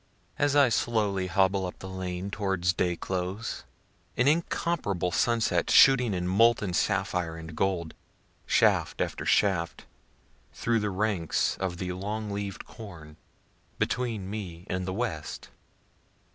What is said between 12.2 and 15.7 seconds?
leaved corn, between me and the west.